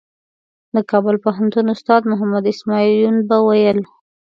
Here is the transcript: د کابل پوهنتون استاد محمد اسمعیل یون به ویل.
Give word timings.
د 0.75 0.77
کابل 0.91 1.15
پوهنتون 1.25 1.65
استاد 1.75 2.01
محمد 2.11 2.43
اسمعیل 2.53 2.93
یون 3.03 3.15
به 3.29 3.37
ویل. 3.45 3.79